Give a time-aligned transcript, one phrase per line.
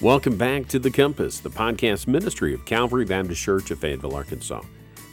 [0.00, 4.62] Welcome back to The Compass, the podcast ministry of Calvary Baptist Church of Fayetteville, Arkansas.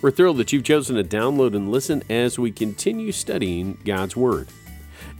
[0.01, 4.47] We're thrilled that you've chosen to download and listen as we continue studying God's Word.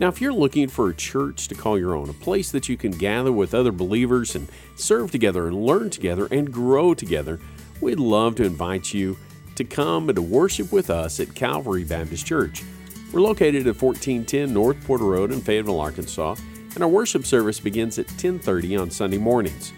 [0.00, 2.76] Now, if you're looking for a church to call your own, a place that you
[2.76, 7.38] can gather with other believers and serve together and learn together and grow together,
[7.80, 9.16] we'd love to invite you
[9.54, 12.64] to come and to worship with us at Calvary Baptist Church.
[13.12, 16.34] We're located at 1410 North Porter Road in Fayetteville, Arkansas
[16.74, 19.72] and our worship service begins at 10:30 on Sunday mornings.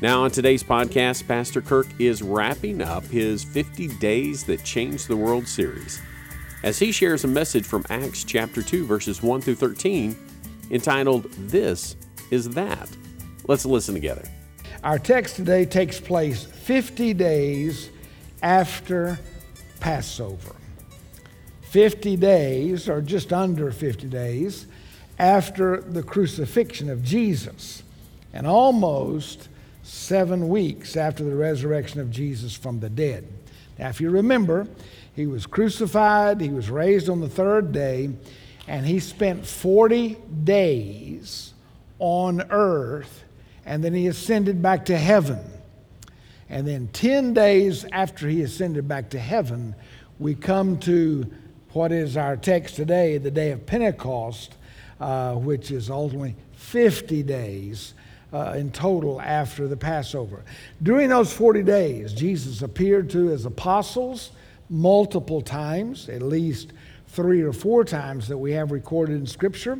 [0.00, 5.16] Now, on today's podcast, Pastor Kirk is wrapping up his 50 Days That Changed the
[5.16, 6.00] World series
[6.62, 10.16] as he shares a message from Acts chapter 2 verses 1 through 13
[10.70, 11.96] entitled This
[12.30, 12.88] is That.
[13.46, 14.26] Let's listen together.
[14.84, 17.88] Our text today takes place 50 days
[18.42, 19.18] after
[19.80, 20.54] Passover.
[21.62, 24.66] 50 days, or just under 50 days,
[25.18, 27.82] after the crucifixion of Jesus,
[28.34, 29.48] and almost
[29.82, 33.26] seven weeks after the resurrection of Jesus from the dead.
[33.78, 34.68] Now, if you remember,
[35.16, 38.10] he was crucified, he was raised on the third day,
[38.68, 41.54] and he spent 40 days
[41.98, 43.24] on earth
[43.66, 45.40] and then he ascended back to heaven.
[46.48, 49.74] And then 10 days after he ascended back to heaven,
[50.18, 51.30] we come to
[51.72, 54.54] what is our text today, the day of Pentecost,
[55.00, 57.94] uh, which is ultimately 50 days
[58.32, 60.44] uh, in total after the Passover.
[60.82, 64.32] During those 40 days, Jesus appeared to his apostles
[64.68, 66.72] multiple times, at least
[67.08, 69.78] three or four times that we have recorded in Scripture.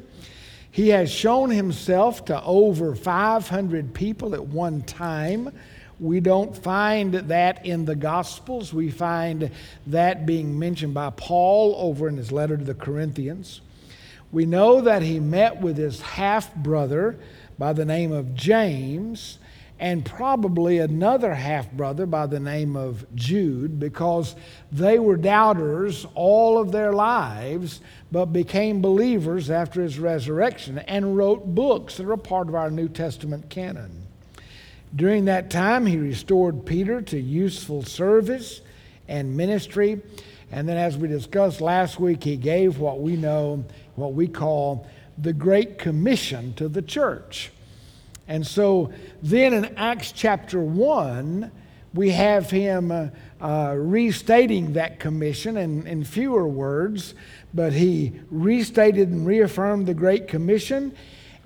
[0.75, 5.53] He has shown himself to over 500 people at one time.
[6.01, 8.75] We don't find that in the Gospels.
[8.75, 9.53] We find
[9.87, 13.61] that being mentioned by Paul over in his letter to the Corinthians.
[14.33, 17.21] We know that he met with his half brother
[17.57, 19.39] by the name of James
[19.85, 24.35] and probably another half brother by the name of Jude because
[24.73, 31.55] they were doubters all of their lives but became believers after his resurrection and wrote
[31.55, 34.07] books that are part of our New Testament canon.
[34.97, 38.63] During that time, he restored Peter to useful service
[39.07, 40.01] and ministry.
[40.51, 43.67] And then, as we discussed last week, he gave what we know,
[43.97, 47.51] what we call the Great Commission to the church.
[48.27, 48.93] And so
[49.23, 51.51] then in Acts chapter 1,
[51.93, 53.09] we have him uh,
[53.41, 57.15] uh, restating that commission in, in fewer words,
[57.53, 60.95] but he restated and reaffirmed the Great Commission,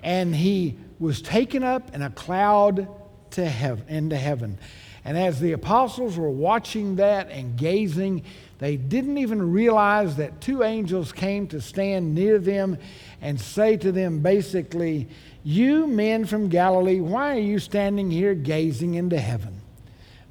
[0.01, 2.87] and he was taken up in a cloud
[3.31, 4.57] to heaven, into heaven.
[5.05, 8.23] And as the apostles were watching that and gazing,
[8.57, 12.77] they didn't even realize that two angels came to stand near them
[13.21, 15.07] and say to them basically,
[15.43, 19.61] You men from Galilee, why are you standing here gazing into heaven?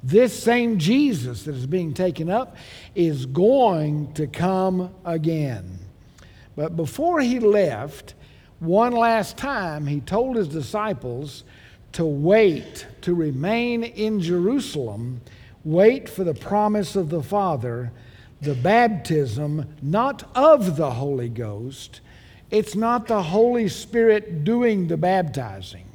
[0.03, 2.55] This same Jesus that is being taken up
[2.95, 5.79] is going to come again.
[6.55, 8.13] But before he left,
[8.59, 11.43] one last time, he told his disciples
[11.93, 15.21] to wait, to remain in Jerusalem,
[15.63, 17.91] wait for the promise of the Father,
[18.41, 21.99] the baptism not of the Holy Ghost,
[22.51, 25.85] it's not the Holy Spirit doing the baptizing.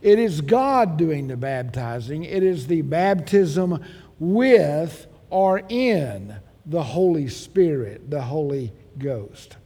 [0.00, 2.24] It is God doing the baptizing.
[2.24, 3.82] It is the baptism
[4.18, 6.34] with or in
[6.66, 9.56] the Holy Spirit, the Holy Ghost.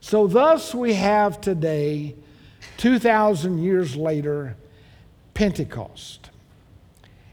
[0.00, 2.16] So, thus, we have today,
[2.78, 4.56] 2,000 years later,
[5.34, 6.30] Pentecost.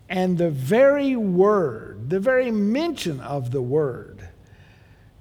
[0.09, 4.16] And the very word, the very mention of the word,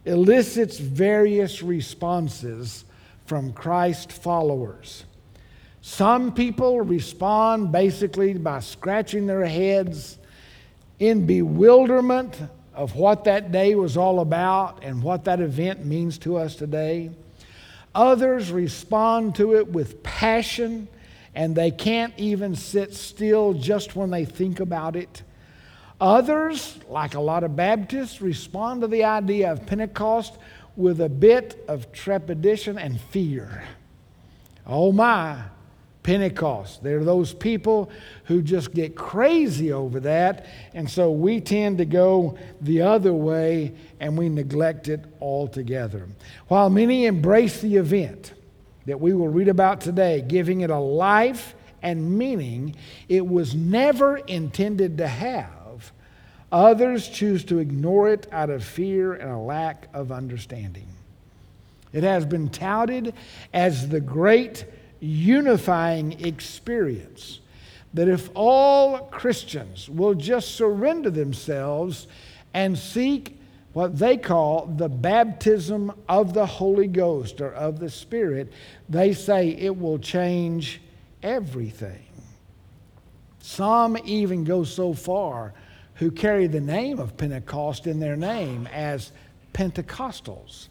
[0.07, 2.85] elicits various responses
[3.27, 5.05] from Christ followers.
[5.83, 10.19] Some people respond basically by scratching their heads
[10.99, 12.41] in bewilderment
[12.75, 17.11] of what that day was all about and what that event means to us today.
[17.95, 20.87] Others respond to it with passion
[21.35, 25.23] and they can't even sit still just when they think about it.
[26.01, 30.37] Others, like a lot of Baptists, respond to the idea of Pentecost
[30.77, 33.65] with a bit of trepidation and fear.
[34.67, 35.43] Oh my,
[36.03, 36.83] Pentecost.
[36.83, 37.91] There are those people
[38.25, 43.73] who just get crazy over that, and so we tend to go the other way
[43.99, 46.07] and we neglect it altogether.
[46.49, 48.35] While many embrace the event
[48.85, 52.77] that we will read about today, giving it a life and meaning
[53.09, 55.56] it was never intended to have
[56.53, 60.87] Others choose to ignore it out of fear and a lack of understanding.
[61.93, 63.15] It has been touted
[63.53, 64.65] as the great
[65.01, 67.41] unifying experience
[67.95, 72.07] that if all Christians will just surrender themselves
[72.53, 73.39] and seek
[73.73, 78.53] what they call the baptism of the Holy Ghost or of the Spirit,
[78.89, 80.81] they say it will change
[81.23, 82.05] everything.
[83.41, 85.55] Some even go so far
[85.97, 89.13] who carry the name of Pentecost in their name as
[89.53, 90.69] Pentecostals.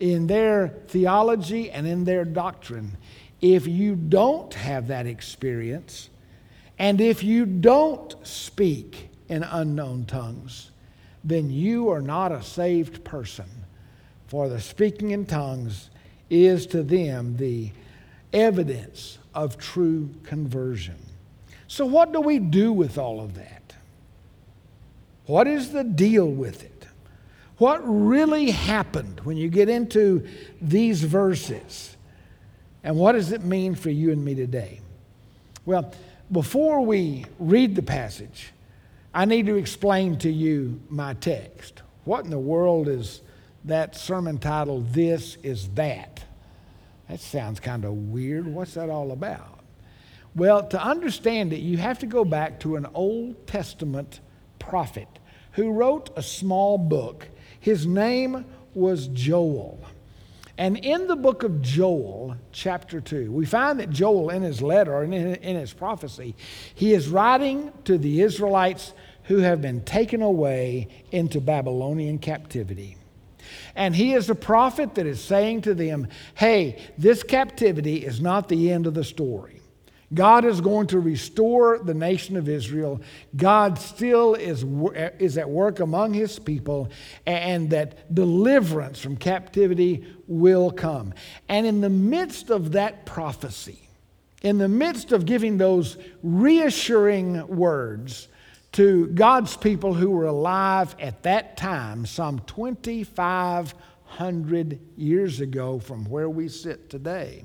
[0.00, 2.96] In their theology and in their doctrine,
[3.40, 6.10] if you don't have that experience,
[6.78, 10.70] and if you don't speak in unknown tongues,
[11.24, 13.46] then you are not a saved person.
[14.28, 15.90] For the speaking in tongues
[16.30, 17.72] is to them the
[18.32, 20.98] evidence of true conversion.
[21.66, 23.67] So, what do we do with all of that?
[25.28, 26.86] What is the deal with it?
[27.58, 30.26] What really happened when you get into
[30.58, 31.98] these verses?
[32.82, 34.80] And what does it mean for you and me today?
[35.66, 35.92] Well,
[36.32, 38.54] before we read the passage,
[39.12, 41.82] I need to explain to you my text.
[42.04, 43.20] What in the world is
[43.66, 46.24] that sermon title, This is That?
[47.10, 48.46] That sounds kind of weird.
[48.46, 49.60] What's that all about?
[50.34, 54.20] Well, to understand it, you have to go back to an Old Testament
[54.58, 55.17] prophet
[55.58, 57.26] who wrote a small book.
[57.58, 58.44] His name
[58.74, 59.80] was Joel.
[60.56, 65.02] And in the book of Joel, chapter 2, we find that Joel, in his letter
[65.02, 66.36] and in his prophecy,
[66.76, 68.94] he is writing to the Israelites
[69.24, 72.96] who have been taken away into Babylonian captivity.
[73.74, 76.06] And he is a prophet that is saying to them,
[76.36, 79.57] hey, this captivity is not the end of the story.
[80.12, 83.00] God is going to restore the nation of Israel.
[83.36, 84.64] God still is,
[84.94, 86.88] eh, is at work among his people,
[87.26, 91.12] and that deliverance from captivity will come.
[91.48, 93.88] And in the midst of that prophecy,
[94.42, 98.28] in the midst of giving those reassuring words
[98.72, 106.30] to God's people who were alive at that time, some 2,500 years ago from where
[106.30, 107.44] we sit today,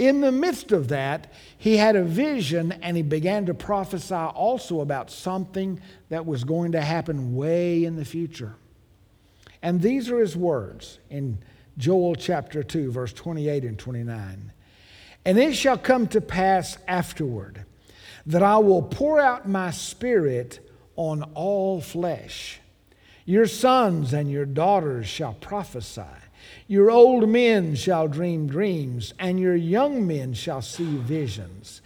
[0.00, 4.80] in the midst of that, he had a vision and he began to prophesy also
[4.80, 8.54] about something that was going to happen way in the future.
[9.60, 11.38] And these are his words in
[11.76, 14.52] Joel chapter 2, verse 28 and 29.
[15.26, 17.66] And it shall come to pass afterward
[18.24, 22.58] that I will pour out my spirit on all flesh.
[23.26, 26.00] Your sons and your daughters shall prophesy.
[26.66, 31.82] Your old men shall dream dreams, and your young men shall see visions.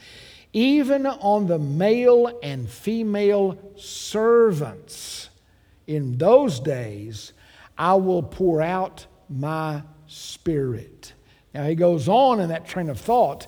[0.52, 5.28] Even on the male and female servants
[5.86, 7.32] in those days,
[7.76, 11.12] I will pour out my spirit.
[11.54, 13.46] Now, he goes on in that train of thought,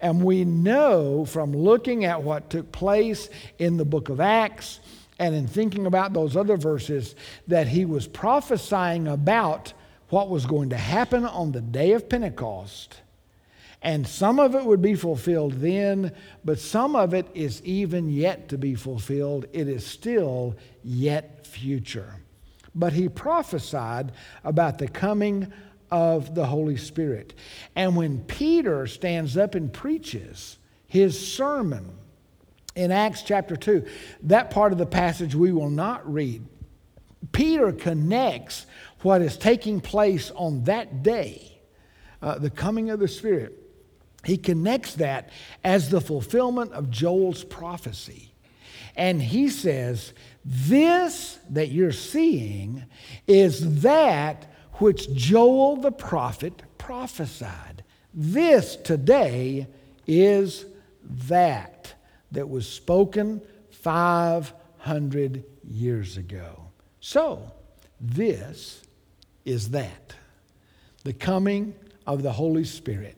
[0.00, 3.28] and we know from looking at what took place
[3.58, 4.80] in the book of Acts
[5.18, 7.16] and in thinking about those other verses
[7.48, 9.72] that he was prophesying about
[10.08, 13.00] what was going to happen on the day of Pentecost.
[13.80, 16.12] And some of it would be fulfilled then,
[16.44, 19.46] but some of it is even yet to be fulfilled.
[19.52, 22.14] It is still yet future.
[22.74, 25.52] But he prophesied about the coming
[25.90, 27.34] of the Holy Spirit.
[27.76, 31.90] And when Peter stands up and preaches his sermon
[32.74, 33.86] in Acts chapter 2,
[34.24, 36.44] that part of the passage we will not read.
[37.32, 38.66] Peter connects
[39.02, 41.60] what is taking place on that day,
[42.20, 43.56] uh, the coming of the Spirit,
[44.24, 45.30] he connects that
[45.62, 48.32] as the fulfillment of Joel's prophecy.
[48.96, 50.12] And he says,
[50.44, 52.84] This that you're seeing
[53.26, 57.84] is that which Joel the prophet prophesied.
[58.12, 59.68] This today
[60.06, 60.66] is
[61.04, 61.94] that
[62.32, 63.40] that was spoken
[63.70, 66.70] 500 years ago.
[67.00, 67.52] So,
[68.00, 68.82] this
[69.48, 70.14] is that
[71.04, 71.74] the coming
[72.06, 73.16] of the Holy Spirit.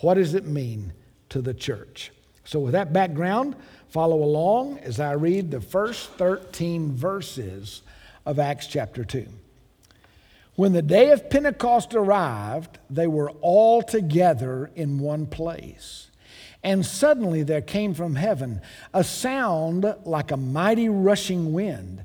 [0.00, 0.92] What does it mean
[1.30, 2.12] to the church?
[2.44, 3.56] So, with that background,
[3.88, 7.82] follow along as I read the first 13 verses
[8.24, 9.26] of Acts chapter 2.
[10.54, 16.10] When the day of Pentecost arrived, they were all together in one place.
[16.62, 18.60] And suddenly there came from heaven
[18.94, 22.04] a sound like a mighty rushing wind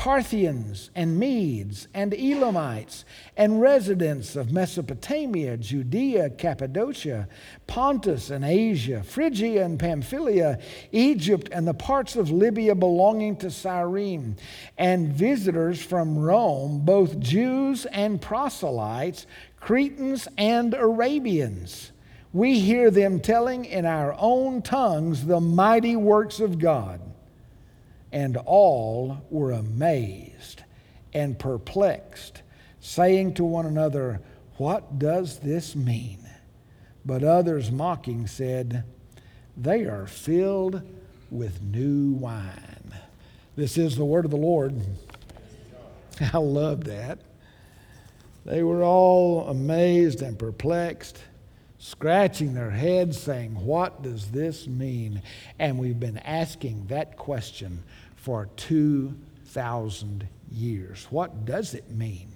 [0.00, 3.04] Parthians and Medes and Elamites
[3.36, 7.28] and residents of Mesopotamia, Judea, Cappadocia,
[7.66, 10.58] Pontus and Asia, Phrygia and Pamphylia,
[10.90, 14.38] Egypt and the parts of Libya belonging to Cyrene,
[14.78, 19.26] and visitors from Rome, both Jews and proselytes,
[19.60, 21.92] Cretans and Arabians.
[22.32, 27.02] We hear them telling in our own tongues the mighty works of God
[28.12, 30.62] and all were amazed
[31.12, 32.42] and perplexed,
[32.80, 34.20] saying to one another,
[34.56, 36.18] What does this mean?
[37.04, 38.84] But others mocking said,
[39.56, 40.82] They are filled
[41.30, 42.94] with new wine.
[43.56, 44.74] This is the word of the Lord.
[46.32, 47.18] I love that.
[48.44, 51.22] They were all amazed and perplexed,
[51.78, 55.22] scratching their heads, saying, What does this mean?
[55.58, 57.82] And we've been asking that question
[58.20, 61.06] for 2,000 years.
[61.10, 62.28] What does it mean?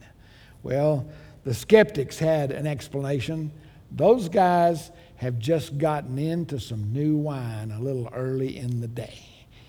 [0.63, 1.07] Well,
[1.45, 3.53] the skeptics had an explanation.
[3.91, 9.21] Those guys have just gotten into some new wine a little early in the day,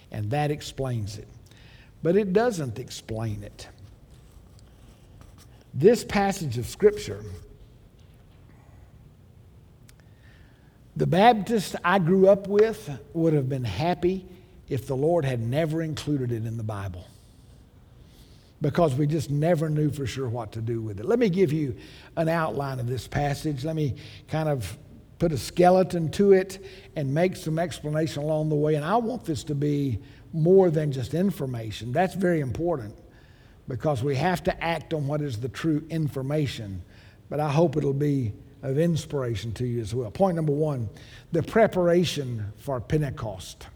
[0.09, 1.27] and that explains it.
[2.01, 3.67] But it doesn't explain it.
[5.73, 7.23] This passage of Scripture,
[10.95, 14.25] the Baptist I grew up with would have been happy
[14.69, 17.07] if the Lord had never included it in the Bible
[18.61, 21.05] because we just never knew for sure what to do with it.
[21.05, 21.75] Let me give you
[22.17, 23.63] an outline of this passage.
[23.63, 23.95] Let me
[24.27, 24.77] kind of
[25.19, 28.75] put a skeleton to it and make some explanation along the way.
[28.75, 29.99] And I want this to be
[30.33, 31.91] more than just information.
[31.91, 32.95] That's very important
[33.67, 36.81] because we have to act on what is the true information.
[37.29, 40.09] But I hope it'll be of inspiration to you as well.
[40.09, 40.89] Point number one
[41.31, 43.67] the preparation for Pentecost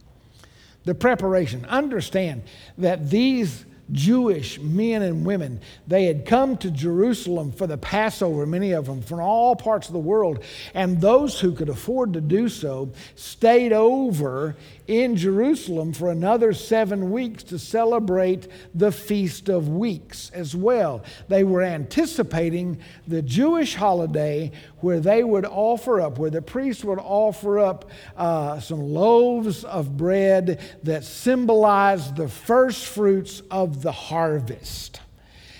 [0.89, 1.65] the preparation.
[1.65, 2.41] Understand
[2.79, 5.61] that these Jewish men and women.
[5.87, 9.93] They had come to Jerusalem for the Passover, many of them from all parts of
[9.93, 10.43] the world.
[10.73, 14.55] And those who could afford to do so stayed over
[14.89, 21.03] in Jerusalem for another seven weeks to celebrate the Feast of Weeks as well.
[21.27, 26.97] They were anticipating the Jewish holiday where they would offer up, where the priest would
[26.97, 35.01] offer up uh, some loaves of bread that symbolized the first fruits of the harvest.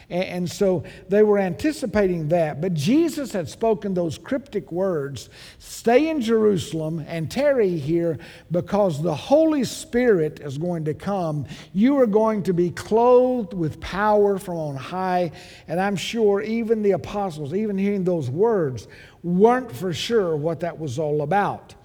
[0.09, 2.61] And so they were anticipating that.
[2.61, 8.17] But Jesus had spoken those cryptic words stay in Jerusalem and tarry here
[8.49, 11.45] because the Holy Spirit is going to come.
[11.73, 15.31] You are going to be clothed with power from on high.
[15.67, 18.87] And I'm sure even the apostles, even hearing those words,
[19.23, 21.75] weren't for sure what that was all about.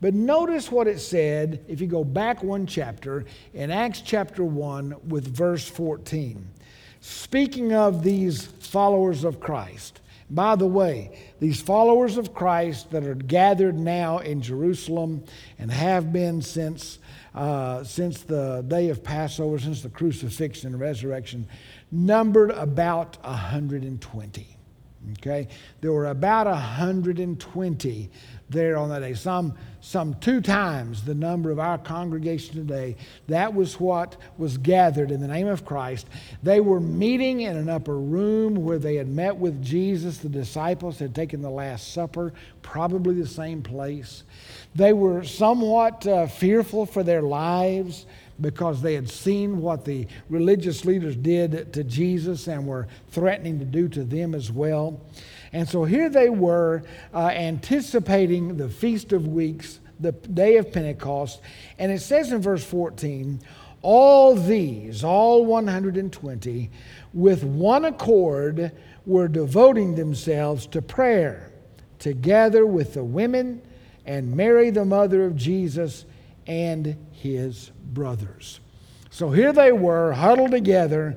[0.00, 5.08] But notice what it said if you go back one chapter in Acts chapter 1
[5.08, 6.46] with verse 14.
[7.06, 13.14] Speaking of these followers of Christ, by the way, these followers of Christ that are
[13.14, 15.22] gathered now in Jerusalem
[15.58, 16.98] and have been since,
[17.34, 21.46] uh, since the day of Passover, since the crucifixion and resurrection,
[21.92, 24.56] numbered about 120.
[25.18, 25.48] Okay?
[25.82, 28.10] There were about 120
[28.50, 29.14] there on that day.
[29.14, 32.96] Some, some two times the number of our congregation today.
[33.28, 36.06] That was what was gathered in the name of Christ.
[36.42, 40.18] They were meeting in an upper room where they had met with Jesus.
[40.18, 42.32] The disciples had taken the Last Supper,
[42.62, 44.24] probably the same place.
[44.74, 48.06] They were somewhat uh, fearful for their lives
[48.40, 53.64] because they had seen what the religious leaders did to Jesus and were threatening to
[53.64, 55.00] do to them as well.
[55.54, 56.82] And so here they were
[57.14, 61.40] uh, anticipating the Feast of Weeks, the day of Pentecost.
[61.78, 63.40] And it says in verse 14,
[63.80, 66.70] all these, all 120,
[67.12, 68.72] with one accord,
[69.06, 71.52] were devoting themselves to prayer,
[72.00, 73.62] together with the women
[74.04, 76.04] and Mary, the mother of Jesus,
[76.48, 78.58] and his brothers.
[79.10, 81.16] So here they were, huddled together,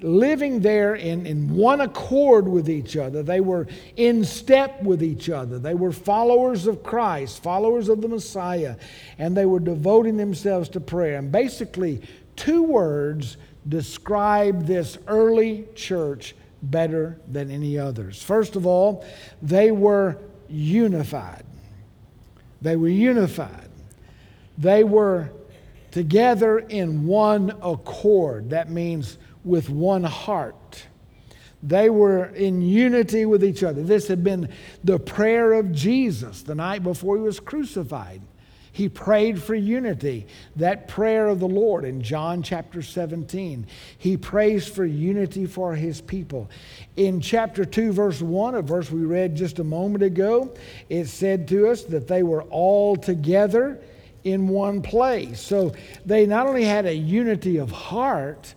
[0.00, 3.22] living there in, in one accord with each other.
[3.22, 5.58] They were in step with each other.
[5.58, 8.76] They were followers of Christ, followers of the Messiah,
[9.18, 11.18] and they were devoting themselves to prayer.
[11.18, 12.02] And basically,
[12.36, 13.36] two words
[13.68, 18.22] describe this early church better than any others.
[18.22, 19.04] First of all,
[19.42, 21.44] they were unified.
[22.62, 23.68] They were unified.
[24.56, 25.30] They were
[25.90, 28.50] together in one accord.
[28.50, 30.86] That means with one heart.
[31.62, 33.82] They were in unity with each other.
[33.82, 34.48] This had been
[34.84, 38.22] the prayer of Jesus the night before he was crucified.
[38.70, 40.28] He prayed for unity.
[40.54, 43.66] That prayer of the Lord in John chapter 17.
[43.96, 46.48] He prays for unity for his people.
[46.94, 50.54] In chapter 2, verse 1, a verse we read just a moment ago,
[50.88, 53.80] it said to us that they were all together
[54.22, 55.40] in one place.
[55.40, 55.74] So
[56.06, 58.54] they not only had a unity of heart,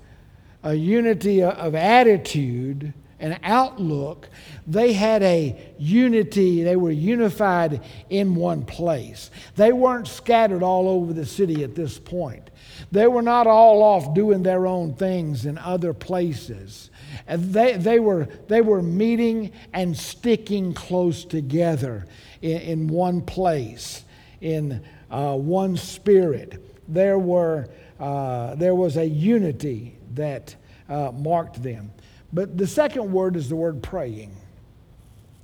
[0.64, 4.30] a unity of attitude, an outlook.
[4.68, 9.32] They had a unity, they were unified in one place.
[9.56, 12.50] They weren't scattered all over the city at this point.
[12.92, 16.90] They were not all off doing their own things in other places.
[17.28, 22.06] They, they, were, they were meeting and sticking close together
[22.42, 24.04] in, in one place,
[24.42, 26.62] in uh, one spirit.
[26.88, 27.70] There, were,
[28.02, 30.56] uh, there was a unity that
[30.90, 31.92] uh, marked them.
[32.34, 34.36] But the second word is the word praying.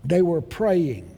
[0.03, 1.15] They were praying.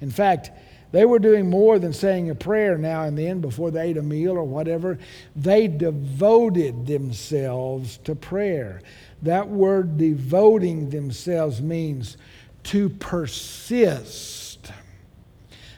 [0.00, 0.50] In fact,
[0.92, 4.02] they were doing more than saying a prayer now and then before they ate a
[4.02, 4.98] meal or whatever.
[5.34, 8.82] They devoted themselves to prayer.
[9.22, 12.16] That word devoting themselves means
[12.64, 14.70] to persist.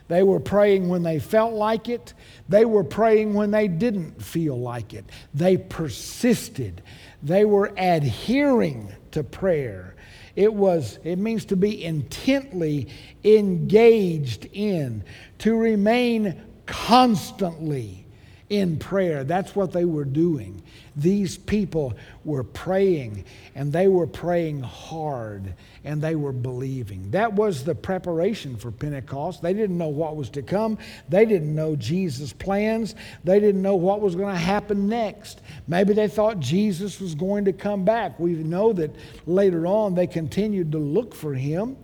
[0.08, 2.14] They were praying when they felt like it.
[2.48, 5.04] They were praying when they didn't feel like it.
[5.34, 6.82] They persisted.
[7.22, 9.94] They were adhering to prayer.
[10.34, 12.88] It was it means to be intently
[13.24, 15.04] engaged in,
[15.38, 18.06] to remain constantly
[18.50, 19.24] in prayer.
[19.24, 20.62] That's what they were doing.
[20.96, 27.10] These people were praying, and they were praying hard, and they were believing.
[27.12, 29.42] That was the preparation for Pentecost.
[29.42, 33.76] They didn't know what was to come, they didn't know Jesus' plans, they didn't know
[33.76, 35.40] what was going to happen next.
[35.68, 38.18] Maybe they thought Jesus was going to come back.
[38.18, 38.94] We know that
[39.26, 41.76] later on they continued to look for him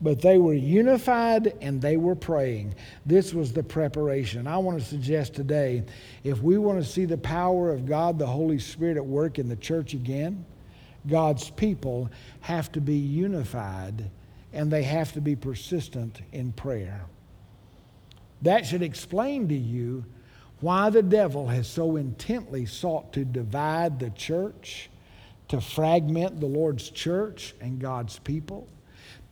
[0.00, 2.74] but they were unified and they were praying.
[3.04, 4.46] This was the preparation.
[4.46, 5.84] I want to suggest today
[6.24, 9.48] if we want to see the power of God, the Holy Spirit at work in
[9.48, 10.44] the church again,
[11.06, 12.10] God's people
[12.40, 14.10] have to be unified
[14.52, 17.04] and they have to be persistent in prayer.
[18.42, 20.04] That should explain to you
[20.60, 24.90] why the devil has so intently sought to divide the church,
[25.48, 28.66] to fragment the Lord's church and God's people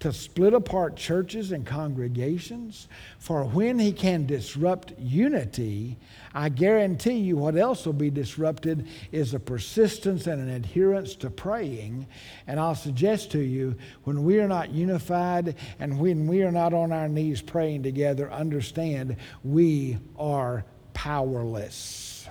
[0.00, 2.88] to split apart churches and congregations.
[3.18, 5.98] For when he can disrupt unity,
[6.32, 11.30] I guarantee you what else will be disrupted is a persistence and an adherence to
[11.30, 12.06] praying.
[12.46, 16.72] And I'll suggest to you when we are not unified and when we are not
[16.72, 22.28] on our knees praying together, understand we are powerless.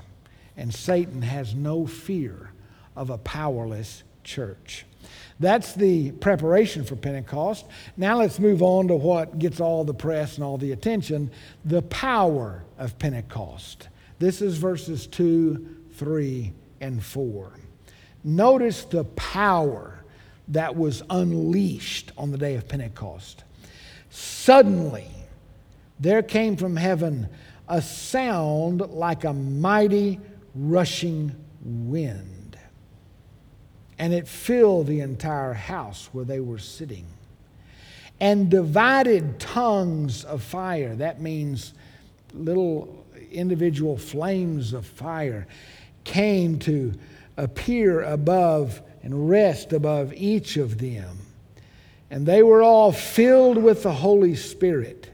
[0.56, 2.52] And Satan has no fear
[2.96, 4.86] of a powerless church.
[5.40, 7.66] That's the preparation for Pentecost.
[7.96, 11.32] Now let's move on to what gets all the press and all the attention
[11.64, 13.90] the power of Pentecost.
[14.20, 17.52] This is verses 2, 3, and 4.
[18.24, 20.04] Notice the power
[20.48, 23.44] that was unleashed on the day of Pentecost.
[24.10, 25.08] Suddenly,
[26.00, 27.30] there came from heaven
[27.68, 30.20] a sound like a mighty
[30.56, 32.37] rushing wind
[34.00, 37.06] and it filled the entire house where they were sitting.
[38.20, 41.74] And divided tongues of fire, that means
[42.34, 45.48] little individual flames of fire,
[46.04, 46.94] came to
[47.38, 51.18] appear above and rest above each of them.
[52.10, 55.10] And they were all filled with the Holy Spirit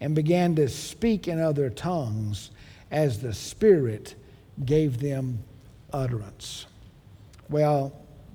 [0.00, 2.50] and began to speak in other tongues
[2.90, 4.14] as the Spirit
[4.64, 5.40] gave them
[5.92, 6.66] utterance.
[7.48, 7.92] Well,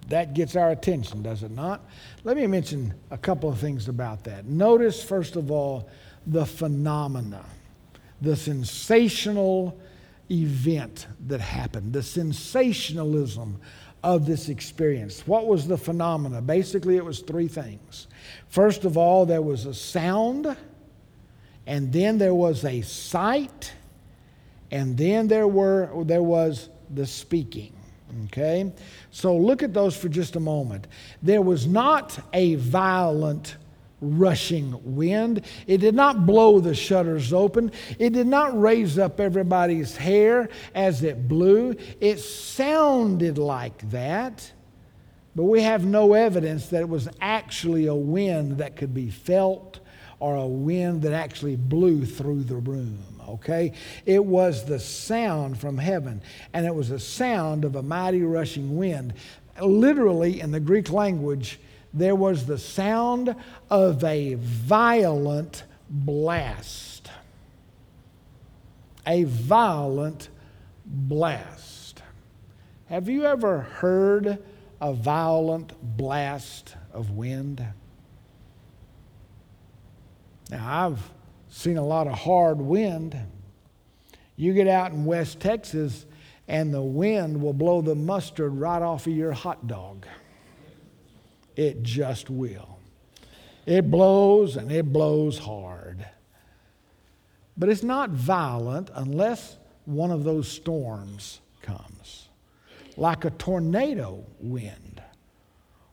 [0.09, 1.81] that gets our attention, does it not?
[2.23, 4.45] Let me mention a couple of things about that.
[4.45, 5.89] Notice, first of all,
[6.27, 7.45] the phenomena,
[8.21, 9.79] the sensational
[10.29, 13.59] event that happened, the sensationalism
[14.03, 15.25] of this experience.
[15.27, 16.41] What was the phenomena?
[16.41, 18.07] Basically, it was three things.
[18.49, 20.55] First of all, there was a sound,
[21.65, 23.73] and then there was a sight,
[24.69, 27.74] and then there were there was the speaking.
[28.25, 28.71] Okay?
[29.11, 30.87] So look at those for just a moment.
[31.21, 33.57] There was not a violent
[34.01, 35.41] rushing wind.
[35.67, 37.71] It did not blow the shutters open.
[37.97, 41.75] It did not raise up everybody's hair as it blew.
[41.99, 44.51] It sounded like that,
[45.35, 49.79] but we have no evidence that it was actually a wind that could be felt
[50.19, 53.14] or a wind that actually blew through the room.
[53.27, 53.73] Okay?
[54.05, 56.21] It was the sound from heaven,
[56.53, 59.13] and it was the sound of a mighty rushing wind.
[59.61, 61.59] Literally, in the Greek language,
[61.93, 63.35] there was the sound
[63.69, 67.09] of a violent blast.
[69.07, 70.29] A violent
[70.85, 72.01] blast.
[72.87, 74.43] Have you ever heard
[74.81, 77.65] a violent blast of wind?
[80.51, 81.11] Now, I've
[81.55, 83.17] seen a lot of hard wind.
[84.35, 86.05] You get out in West Texas,
[86.49, 90.05] and the wind will blow the mustard right off of your hot dog.
[91.55, 92.77] It just will.
[93.65, 96.05] It blows and it blows hard.
[97.57, 102.27] But it's not violent unless one of those storms comes,
[102.97, 105.01] like a tornado wind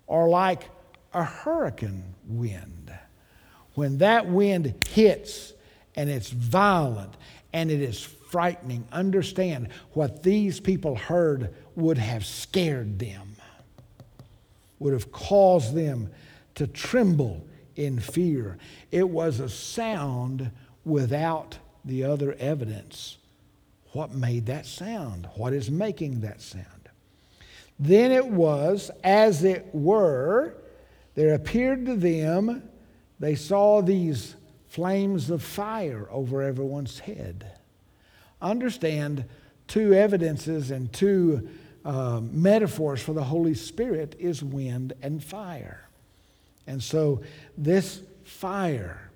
[0.08, 0.68] or like
[1.14, 2.92] a hurricane wind.
[3.74, 5.52] When that wind hits
[5.94, 7.14] and it's violent
[7.52, 13.32] and it is frightening, understand what these people heard would have scared them
[14.82, 16.10] would have caused them
[16.56, 18.58] to tremble in fear.
[18.90, 20.50] It was a sound
[20.84, 23.16] without the other evidence.
[23.92, 25.28] What made that sound?
[25.36, 26.66] What is making that sound?
[27.78, 30.54] Then it was, as it were,
[31.14, 32.68] there appeared to them,
[33.22, 34.34] they saw these
[34.66, 37.52] flames of fire over everyone's head.
[38.40, 39.26] Understand
[39.68, 41.48] two evidences and two
[41.84, 45.88] uh, metaphors for the Holy Spirit is wind and fire.
[46.66, 47.22] And so
[47.56, 49.12] this fire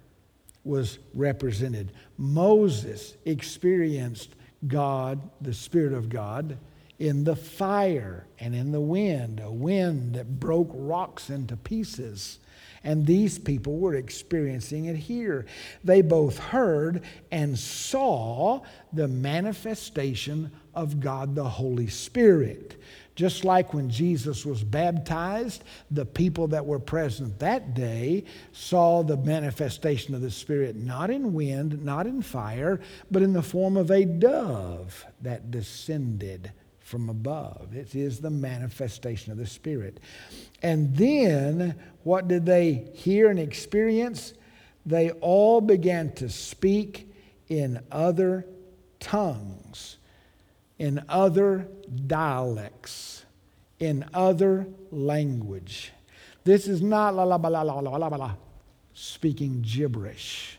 [0.62, 1.90] was represented.
[2.16, 4.36] Moses experienced
[4.68, 6.58] God, the Spirit of God,
[7.00, 12.38] in the fire and in the wind, a wind that broke rocks into pieces.
[12.84, 15.46] And these people were experiencing it here.
[15.84, 18.62] They both heard and saw
[18.92, 22.80] the manifestation of God the Holy Spirit.
[23.16, 29.16] Just like when Jesus was baptized, the people that were present that day saw the
[29.16, 32.78] manifestation of the Spirit not in wind, not in fire,
[33.10, 36.52] but in the form of a dove that descended
[36.86, 37.74] from above.
[37.74, 39.98] It is the manifestation of the Spirit.
[40.62, 44.34] And then, what did they hear and experience?
[44.86, 47.12] They all began to speak
[47.48, 48.46] in other
[49.00, 49.96] tongues,
[50.78, 51.66] in other
[52.06, 53.24] dialects,
[53.80, 55.92] in other language.
[56.44, 58.34] This is not la la la la la la la
[58.94, 60.56] speaking gibberish.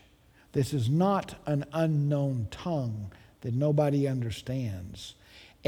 [0.52, 5.14] This is not an unknown tongue that nobody understands.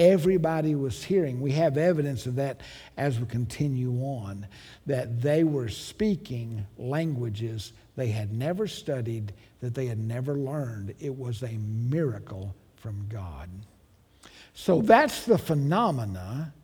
[0.00, 1.42] Everybody was hearing.
[1.42, 2.62] We have evidence of that
[2.96, 4.46] as we continue on,
[4.86, 10.94] that they were speaking languages they had never studied, that they had never learned.
[11.00, 13.50] It was a miracle from God.
[14.54, 16.54] So that's the phenomena.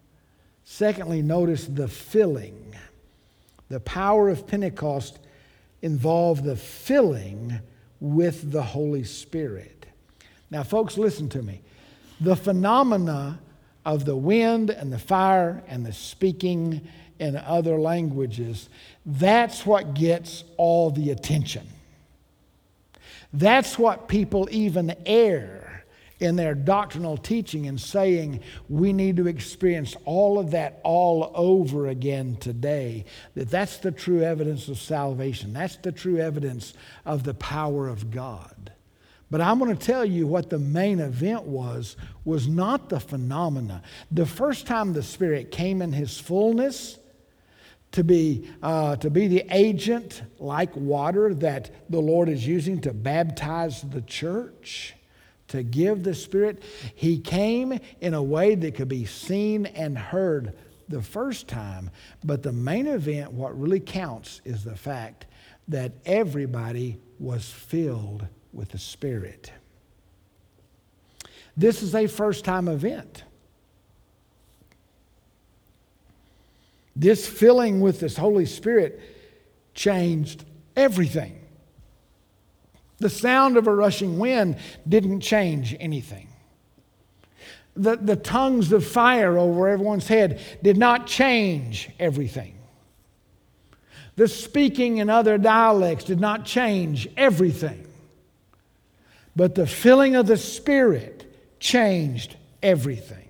[0.65, 2.75] Secondly, notice the filling.
[3.69, 5.19] The power of Pentecost
[5.83, 7.61] involved the filling
[8.01, 9.85] with the Holy Spirit.
[10.51, 11.61] Now, folks, listen to me
[12.21, 13.39] the phenomena
[13.85, 16.87] of the wind and the fire and the speaking
[17.19, 18.69] in other languages,
[19.05, 21.67] that's what gets all the attention.
[23.33, 25.85] That's what people even err
[26.19, 31.89] in their doctrinal teaching and saying we need to experience all of that all over
[31.89, 33.05] again today.
[33.35, 35.53] That that's the true evidence of salvation.
[35.53, 36.73] That's the true evidence
[37.05, 38.73] of the power of god
[39.31, 43.83] but I'm going to tell you what the main event was was not the phenomena.
[44.11, 46.99] The first time the Spirit came in His fullness
[47.93, 52.93] to be uh, to be the agent like water that the Lord is using to
[52.93, 54.95] baptize the church,
[55.49, 56.63] to give the Spirit,
[56.95, 60.57] He came in a way that could be seen and heard
[60.89, 61.91] the first time.
[62.23, 65.27] But the main event, what really counts, is the fact
[65.67, 69.53] that everybody was filled with the Spirit.
[71.57, 73.23] This is a first time event.
[76.97, 79.01] This filling with this Holy Spirit
[79.75, 81.39] changed everything.
[82.99, 84.57] The sound of a rushing wind
[84.89, 86.29] didn't change anything.
[87.77, 92.55] the, the tongues of fire over everyone's head did not change everything.
[94.17, 97.86] The speaking in other dialects did not change everything.
[99.37, 103.29] But the filling of the Spirit changed everything.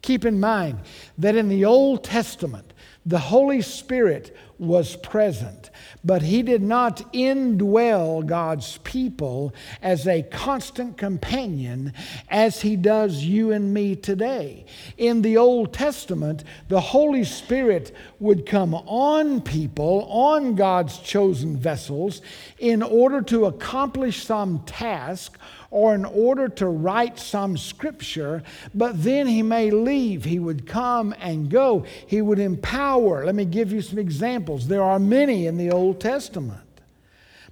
[0.00, 0.78] Keep in mind
[1.18, 2.72] that in the Old Testament,
[3.04, 5.70] the Holy Spirit was present,
[6.04, 11.92] but he did not indwell God's people as a constant companion
[12.28, 14.64] as he does you and me today.
[14.96, 22.22] In the Old Testament, the Holy Spirit would come on people, on God's chosen vessels,
[22.58, 25.38] in order to accomplish some task
[25.70, 28.42] or in order to write some scripture,
[28.74, 30.24] but then he may leave.
[30.24, 31.84] He would come and go.
[32.06, 33.24] He would empower.
[33.26, 34.68] Let me give you some examples.
[34.68, 36.62] There are many in the Old Testament.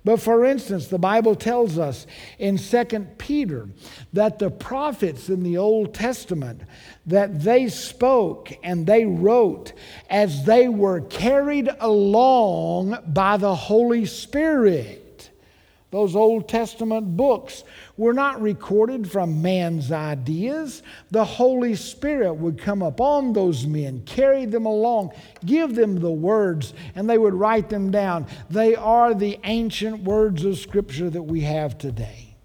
[0.07, 2.07] But for instance, the Bible tells us
[2.39, 2.85] in 2
[3.19, 3.69] Peter
[4.13, 6.61] that the prophets in the Old Testament
[7.07, 9.73] that they spoke and they wrote
[10.09, 15.06] as they were carried along by the Holy Spirit.
[15.93, 17.63] Those Old Testament books
[17.97, 20.83] were not recorded from man's ideas.
[21.11, 25.13] The Holy Spirit would come upon those men, carry them along,
[25.45, 28.27] give them the words, and they would write them down.
[28.51, 32.37] They are the ancient words of Scripture that we have today.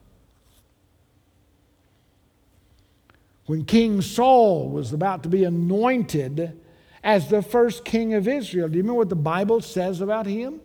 [3.48, 6.58] When King Saul was about to be anointed
[7.04, 10.62] as the first king of Israel, do you remember what the Bible says about him?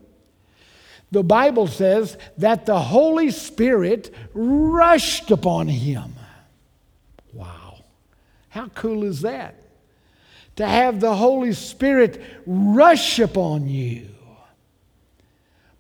[1.11, 6.15] The Bible says that the Holy Spirit rushed upon him.
[7.33, 7.85] Wow.
[8.49, 9.55] How cool is that?
[10.57, 14.09] To have the Holy Spirit rush upon you.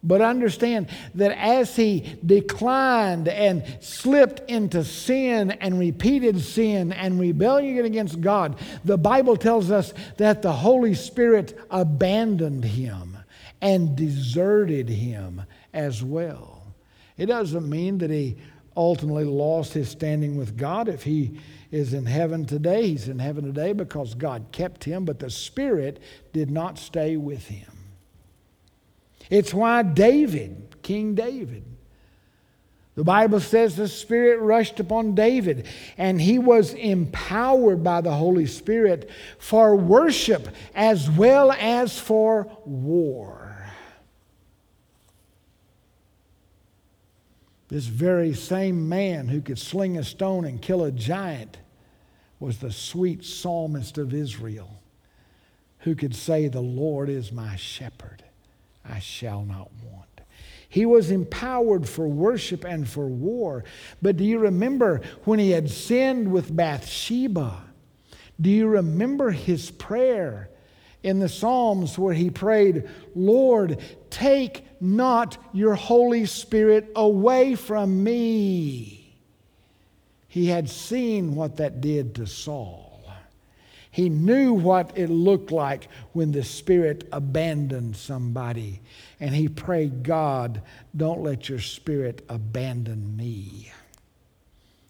[0.03, 7.85] But understand that as he declined and slipped into sin and repeated sin and rebellion
[7.85, 13.15] against God, the Bible tells us that the Holy Spirit abandoned him
[13.61, 15.42] and deserted him
[15.73, 16.62] as well.
[17.16, 18.37] It doesn't mean that he
[18.77, 20.88] ultimately lost his standing with God.
[20.88, 21.38] If he
[21.71, 26.01] is in heaven today, he's in heaven today because God kept him, but the Spirit
[26.33, 27.73] did not stay with him.
[29.31, 31.64] It's why David, King David,
[32.95, 35.66] the Bible says the Spirit rushed upon David,
[35.99, 43.36] and he was empowered by the Holy Spirit for worship as well as for war.
[47.68, 51.59] This very same man who could sling a stone and kill a giant
[52.38, 54.81] was the sweet psalmist of Israel
[55.81, 58.24] who could say, The Lord is my shepherd,
[58.85, 60.07] I shall not want.
[60.68, 63.64] He was empowered for worship and for war.
[64.02, 67.64] But do you remember when he had sinned with Bathsheba?
[68.40, 70.50] Do you remember his prayer
[71.02, 79.15] in the Psalms where he prayed, Lord, take not your Holy Spirit away from me.
[80.29, 82.87] He had seen what that did to Saul.
[83.91, 88.83] He knew what it looked like when the Spirit abandoned somebody.
[89.19, 90.61] And he prayed, God,
[90.95, 93.73] don't let your Spirit abandon me.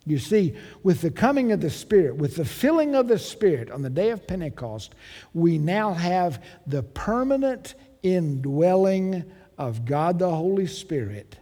[0.05, 3.83] You see, with the coming of the Spirit, with the filling of the Spirit on
[3.83, 4.96] the day of Pentecost,
[5.35, 9.25] we now have the permanent indwelling
[9.58, 11.36] of God the Holy Spirit,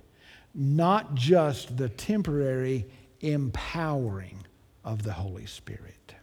[0.55, 2.87] not just the temporary
[3.21, 4.47] empowering
[4.85, 6.15] of the Holy Spirit.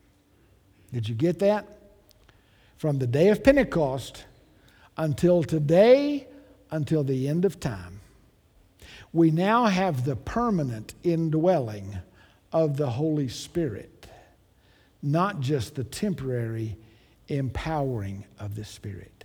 [0.93, 1.67] Did you get that?
[2.77, 4.25] From the day of Pentecost
[4.97, 6.27] until today,
[6.69, 8.01] until the end of time,
[9.13, 11.97] we now have the permanent indwelling
[12.51, 14.07] of the Holy Spirit,
[15.01, 16.77] not just the temporary
[17.27, 19.20] empowering of the Spirit.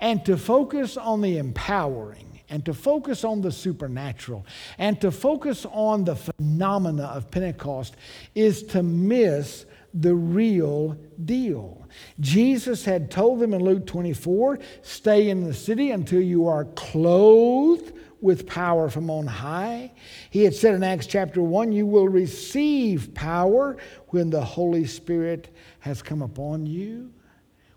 [0.00, 4.46] And to focus on the empowering and to focus on the supernatural
[4.78, 7.96] and to focus on the phenomena of Pentecost
[8.34, 11.88] is to miss the real deal.
[12.20, 17.92] Jesus had told them in Luke 24 stay in the city until you are clothed
[18.20, 19.92] with power from on high.
[20.30, 23.76] He had said in Acts chapter 1 you will receive power
[24.08, 27.12] when the Holy Spirit has come upon you.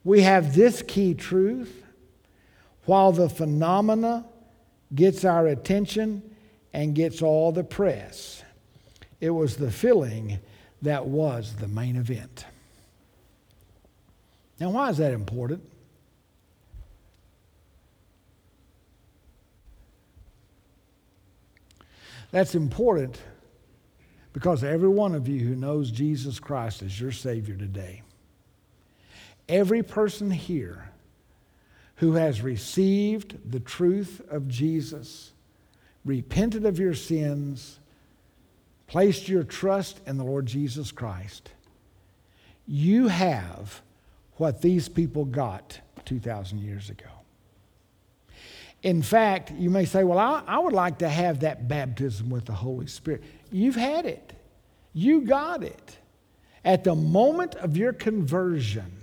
[0.03, 1.83] We have this key truth
[2.85, 4.25] while the phenomena
[4.93, 6.23] gets our attention
[6.73, 8.43] and gets all the press.
[9.19, 10.39] It was the filling
[10.81, 12.45] that was the main event.
[14.59, 15.63] Now, why is that important?
[22.31, 23.19] That's important
[24.33, 28.03] because every one of you who knows Jesus Christ as your Savior today,
[29.49, 30.89] every person here
[31.95, 35.31] who has received the truth of Jesus,
[36.05, 37.79] repented of your sins,
[38.87, 41.49] placed your trust in the Lord Jesus Christ,
[42.65, 43.81] you have
[44.37, 47.09] what these people got 2,000 years ago.
[48.81, 52.45] In fact, you may say, Well, I, I, would like to have that baptism with
[52.45, 53.23] the Holy Spirit.
[53.51, 54.33] You've had it,
[54.93, 55.97] you got it.
[56.63, 58.98] At the moment of your conversion,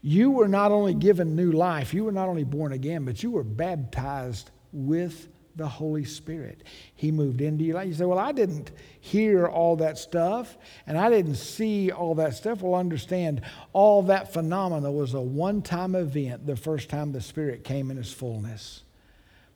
[0.00, 3.30] you were not only given new life, you were not only born again, but you
[3.30, 6.62] were baptized with the Holy Spirit.
[6.94, 7.78] He moved into you.
[7.78, 10.56] You say, Well, I didn't hear all that stuff
[10.86, 12.62] and I didn't see all that stuff.
[12.62, 17.64] Well, understand, all that phenomena was a one time event the first time the Spirit
[17.64, 18.84] came in His fullness.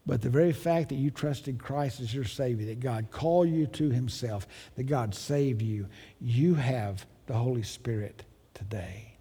[0.04, 3.68] But the very fact that you trusted Christ as your Savior, that God called you
[3.68, 5.86] to Himself, that God saved you,
[6.20, 8.24] you have the Holy Spirit
[8.54, 9.11] today.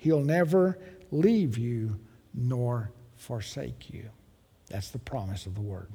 [0.00, 0.78] He'll never
[1.10, 2.00] leave you
[2.32, 4.08] nor forsake you.
[4.68, 5.88] That's the promise of the Word.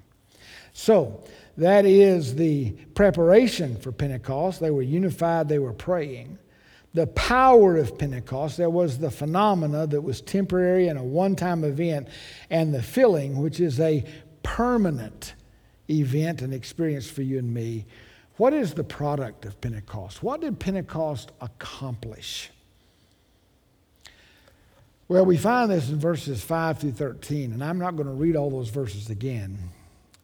[0.73, 1.23] So,
[1.57, 4.59] that is the preparation for Pentecost.
[4.59, 6.37] They were unified, they were praying.
[6.93, 11.63] The power of Pentecost, there was the phenomena that was temporary and a one time
[11.63, 12.07] event,
[12.51, 14.05] and the filling, which is a
[14.43, 15.33] permanent
[15.89, 17.87] event and experience for you and me.
[18.37, 20.21] What is the product of Pentecost?
[20.21, 22.51] What did Pentecost accomplish?
[25.07, 28.35] Well, we find this in verses 5 through 13, and I'm not going to read
[28.35, 29.59] all those verses again.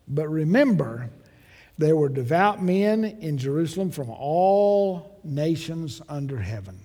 [0.07, 1.11] But remember,
[1.77, 6.79] there were devout men in Jerusalem from all nations under heaven.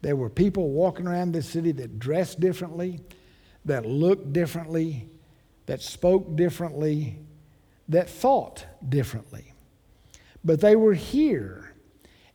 [0.00, 3.00] There were people walking around this city that dressed differently,
[3.66, 5.06] that looked differently,
[5.66, 7.18] that spoke differently,
[7.90, 9.52] that thought differently.
[10.42, 11.74] But they were here,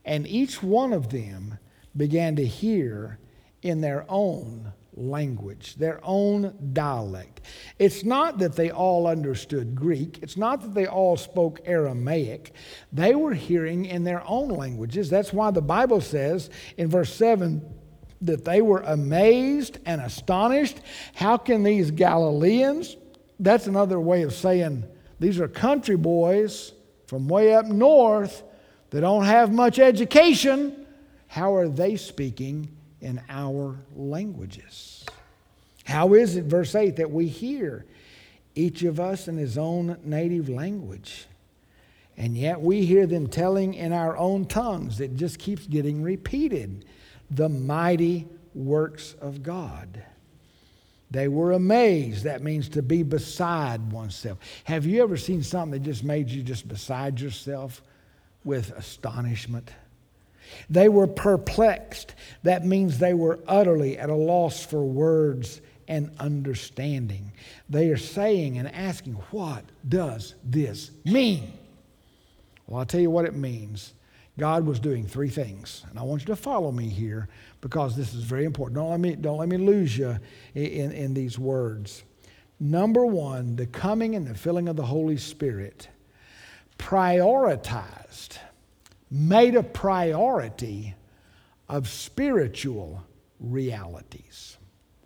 [0.06, 1.58] and each one of them
[1.98, 3.18] began to hear
[3.66, 7.42] in their own language, their own dialect.
[7.80, 12.54] It's not that they all understood Greek, it's not that they all spoke Aramaic.
[12.94, 15.10] They were hearing in their own languages.
[15.10, 17.60] That's why the Bible says in verse 7
[18.22, 20.80] that they were amazed and astonished.
[21.16, 22.98] How can these Galileans,
[23.40, 24.86] that's another way of saying
[25.20, 26.72] these are country boys
[27.08, 28.44] from way up north
[28.92, 30.86] that don't have much education,
[31.28, 32.75] how are they speaking
[33.06, 35.06] in our languages.
[35.86, 37.86] How is it, verse 8, that we hear
[38.56, 41.28] each of us in his own native language?
[42.18, 45.00] And yet we hear them telling in our own tongues.
[45.00, 46.86] It just keeps getting repeated
[47.30, 50.04] the mighty works of God.
[51.12, 52.24] They were amazed.
[52.24, 54.40] That means to be beside oneself.
[54.64, 57.84] Have you ever seen something that just made you just beside yourself
[58.44, 59.70] with astonishment?
[60.70, 62.16] They were perplexed.
[62.44, 67.32] That means they were utterly at a loss for words and understanding.
[67.70, 71.54] They are saying and asking, What does this mean?
[72.68, 73.94] Well, I'll tell you what it means.
[74.38, 75.86] God was doing three things.
[75.90, 77.30] And I want you to follow me here
[77.62, 78.76] because this is very important.
[78.76, 80.18] Don't let me, don't let me lose you
[80.54, 82.04] in, in these words.
[82.60, 85.88] Number one, the coming and the filling of the Holy Spirit
[86.78, 88.38] prioritized
[89.10, 90.96] made a priority
[91.70, 93.04] of spiritual
[93.40, 94.58] realities.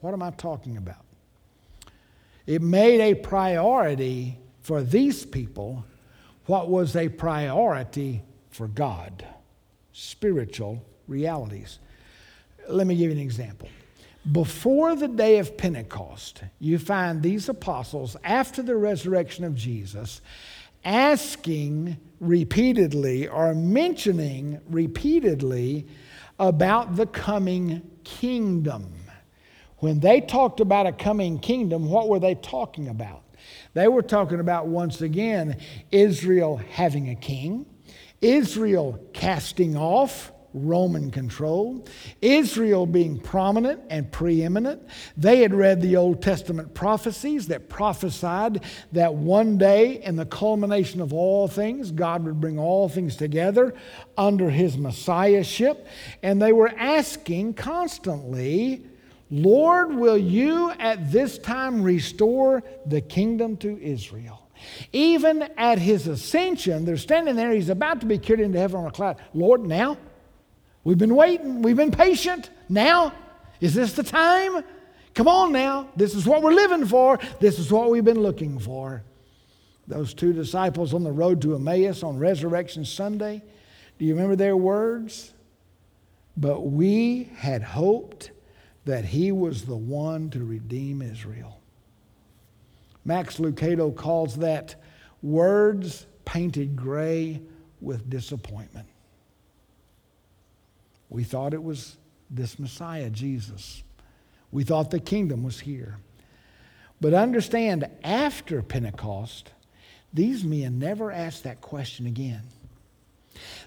[0.01, 1.05] What am I talking about?
[2.45, 5.85] It made a priority for these people
[6.45, 9.25] what was a priority for God
[9.91, 11.79] spiritual realities.
[12.67, 13.69] Let me give you an example.
[14.31, 20.21] Before the day of Pentecost, you find these apostles, after the resurrection of Jesus,
[20.83, 25.87] asking repeatedly or mentioning repeatedly
[26.39, 28.93] about the coming kingdom.
[29.77, 33.23] When they talked about a coming kingdom, what were they talking about?
[33.73, 35.57] They were talking about, once again,
[35.91, 37.65] Israel having a king,
[38.21, 41.85] Israel casting off Roman control,
[42.21, 44.81] Israel being prominent and preeminent.
[45.15, 51.01] They had read the Old Testament prophecies that prophesied that one day, in the culmination
[51.01, 53.73] of all things, God would bring all things together
[54.17, 55.87] under his messiahship.
[56.23, 58.83] And they were asking constantly,
[59.29, 64.47] Lord, will you at this time restore the kingdom to Israel?
[64.91, 68.87] Even at his ascension, they're standing there, he's about to be carried into heaven on
[68.87, 69.17] a cloud.
[69.33, 69.97] Lord, now?
[70.83, 72.49] We've been waiting, we've been patient.
[72.69, 73.13] Now,
[73.59, 74.63] is this the time?
[75.13, 75.89] Come on now.
[75.95, 77.19] This is what we're living for.
[77.39, 79.03] This is what we've been looking for.
[79.87, 83.41] those two disciples on the road to Emmaus on Resurrection Sunday.
[83.97, 85.33] Do you remember their words?
[86.37, 88.31] But we had hoped
[88.85, 91.59] that he was the one to redeem Israel.
[93.03, 94.75] Max Lucado calls that
[95.21, 97.41] words painted gray
[97.81, 98.87] with disappointment.
[101.09, 101.97] We thought it was
[102.29, 103.83] this Messiah, Jesus.
[104.51, 105.97] We thought the kingdom was here.
[107.01, 109.51] But understand, after Pentecost,
[110.13, 112.41] these men never asked that question again.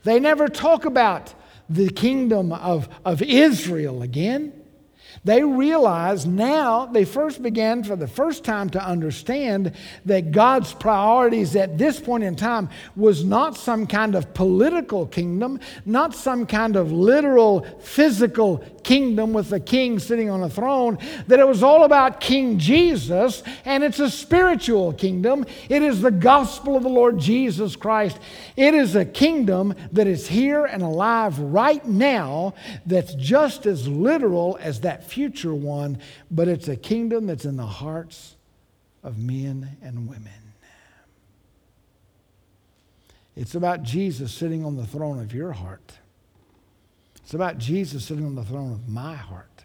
[0.05, 1.35] They never talk about
[1.69, 4.53] the kingdom of, of Israel again.
[5.25, 9.73] They realized now, they first began for the first time to understand
[10.05, 15.61] that God's priorities at this point in time was not some kind of political kingdom,
[15.87, 20.99] not some kind of literal physical kingdom with a king sitting on a throne,
[21.29, 25.47] that it was all about King Jesus, and it's a spiritual kingdom.
[25.69, 28.19] It is the gospel of the Lord Jesus Christ.
[28.57, 32.55] It is a kingdom that is here and alive right now
[32.87, 35.99] that's just as literal as that future one,
[36.31, 38.37] but it's a kingdom that's in the hearts
[39.03, 40.33] of men and women.
[43.37, 45.93] It's about Jesus sitting on the throne of your heart.
[47.23, 49.65] It's about Jesus sitting on the throne of my heart.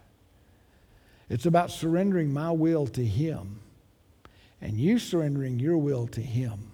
[1.29, 3.59] It's about surrendering my will to Him
[4.61, 6.71] and you surrendering your will to Him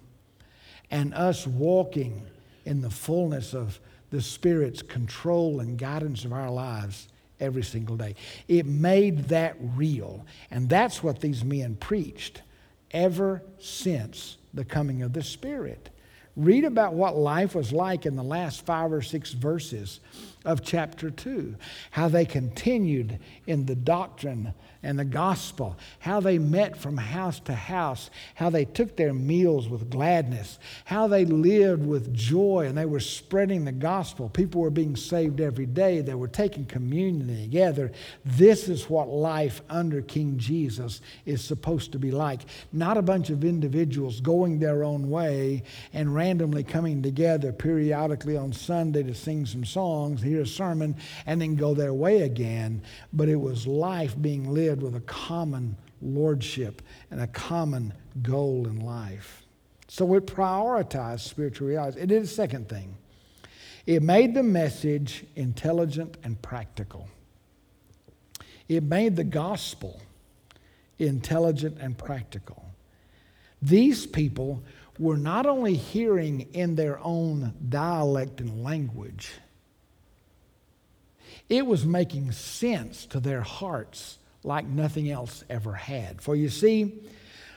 [0.92, 2.28] and us walking
[2.66, 3.80] in the fullness of
[4.12, 7.08] the Spirit's control and guidance of our lives
[7.44, 8.16] every single day.
[8.48, 10.26] It made that real.
[10.50, 12.42] And that's what these men preached
[12.92, 15.90] ever since the coming of the Spirit.
[16.36, 20.00] Read about what life was like in the last five or six verses
[20.46, 21.56] of chapter 2,
[21.92, 27.54] how they continued in the doctrine and the gospel, how they met from house to
[27.54, 32.86] house, how they took their meals with gladness, how they lived with joy and they
[32.86, 34.30] were spreading the gospel.
[34.30, 37.92] People were being saved every day, they were taking communion together.
[38.26, 42.42] This is what life under King Jesus is supposed to be like.
[42.74, 45.64] Not a bunch of individuals going their own way
[45.94, 51.42] and randomly coming together periodically on Sunday to sing some songs, hear a sermon, and
[51.42, 52.82] then go their way again,
[53.14, 58.80] but it was life being lived with a common lordship and a common goal in
[58.80, 59.44] life.
[59.88, 62.02] So it prioritized spiritual realities.
[62.02, 62.98] It did a second thing
[63.86, 67.10] it made the message intelligent and practical.
[68.70, 70.00] It made the gospel
[71.00, 72.64] intelligent and practical.
[73.62, 74.64] These people
[74.98, 79.32] were not only hearing in their own dialect and language,
[81.50, 86.22] it was making sense to their hearts like nothing else ever had.
[86.22, 87.02] For you see,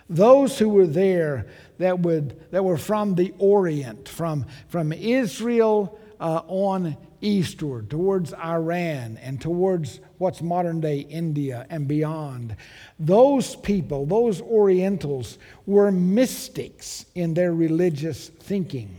[0.08, 1.46] those who were there
[1.78, 9.18] that, would, that were from the Orient, from, from Israel uh, on eastward, towards Iran,
[9.18, 12.56] and towards what's modern day India and beyond,
[12.98, 18.94] those people, those Orientals, were mystics in their religious thinking.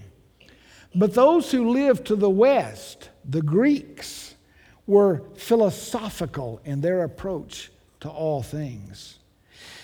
[0.93, 4.35] But those who lived to the west, the Greeks,
[4.87, 7.71] were philosophical in their approach
[8.01, 9.17] to all things.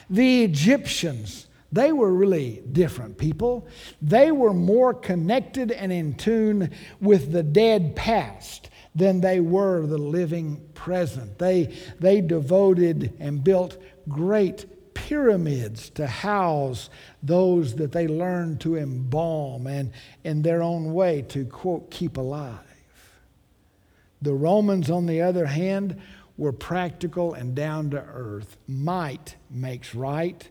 [0.10, 3.68] The Egyptians, they were really different people.
[4.02, 9.98] They were more connected and in tune with the dead past than they were the
[9.98, 11.40] living present.
[11.40, 16.90] They, they devoted and built great pyramids to house
[17.24, 19.92] those that they learned to embalm and,
[20.24, 22.60] in their own way, to quote, keep alive.
[24.22, 26.00] The Romans, on the other hand,
[26.38, 28.58] were practical and down to earth.
[28.68, 30.48] Might makes right.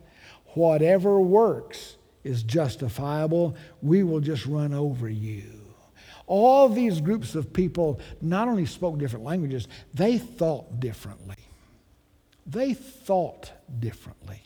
[0.53, 3.55] Whatever works is justifiable.
[3.81, 5.43] We will just run over you.
[6.25, 11.35] All these groups of people not only spoke different languages, they thought differently.
[12.45, 14.41] They thought differently.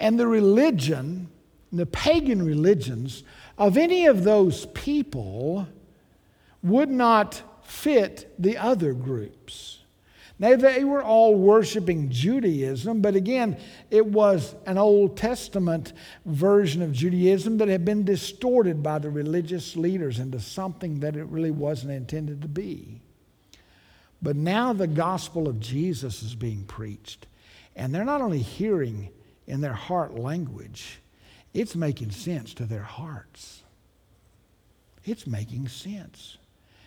[0.00, 1.28] And the religion,
[1.72, 3.22] the pagan religions
[3.56, 5.68] of any of those people
[6.62, 9.81] would not fit the other groups.
[10.42, 13.56] Now, they were all worshiping Judaism, but again,
[13.92, 15.92] it was an Old Testament
[16.26, 21.26] version of Judaism that had been distorted by the religious leaders into something that it
[21.26, 23.00] really wasn't intended to be.
[24.20, 27.28] But now the gospel of Jesus is being preached,
[27.76, 29.10] and they're not only hearing
[29.46, 30.98] in their heart language,
[31.54, 33.62] it's making sense to their hearts.
[35.04, 36.36] It's making sense.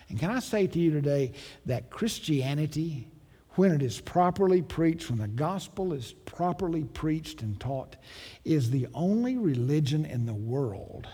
[0.10, 1.32] And can I say to you today
[1.66, 3.08] that Christianity
[3.56, 7.95] when it is properly preached, when the gospel is properly preached and taught,
[8.43, 11.08] is the only religion in the world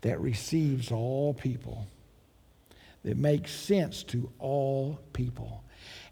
[0.00, 1.86] that receives all people,
[3.04, 5.62] that makes sense to all people.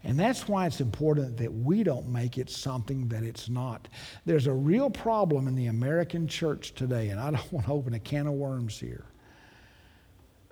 [0.03, 3.87] And that's why it's important that we don't make it something that it's not.
[4.25, 7.93] There's a real problem in the American church today, and I don't want to open
[7.93, 9.05] a can of worms here,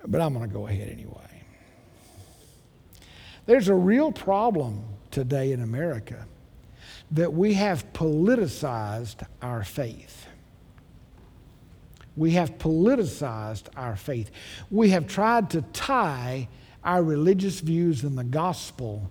[0.06, 1.35] but I'm going to go ahead anyway.
[3.46, 6.26] There's a real problem today in America
[7.12, 10.26] that we have politicized our faith.
[12.16, 14.30] We have politicized our faith.
[14.70, 16.48] We have tried to tie
[16.82, 19.10] our religious views in the gospel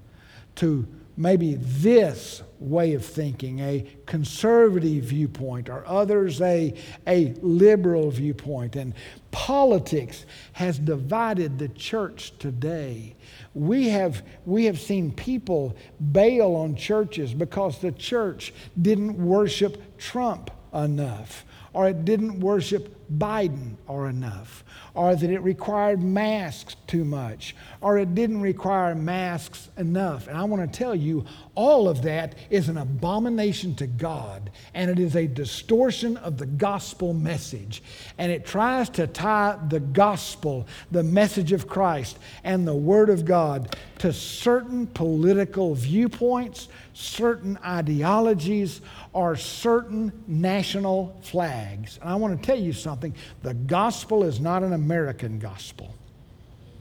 [0.55, 0.85] to
[1.17, 6.73] maybe this way of thinking, a conservative viewpoint, or others a,
[7.07, 8.75] a liberal viewpoint.
[8.75, 8.93] And
[9.31, 13.15] politics has divided the church today.
[13.55, 15.75] We have, we have seen people
[16.11, 21.44] bail on churches because the church didn't worship Trump enough,
[21.75, 24.63] or it didn't worship Biden or enough,
[24.93, 30.29] or that it required masks too much, or it didn't require masks enough.
[30.29, 34.89] And I want to tell you, all of that is an abomination to God, and
[34.89, 37.83] it is a distortion of the gospel message.
[38.17, 43.25] And it tries to tie the gospel, the message of Christ, and the Word of
[43.25, 48.79] God to certain political viewpoints, certain ideologies,
[49.11, 51.99] or certain national flags.
[52.01, 55.93] And I want to tell you something the gospel is not an American gospel,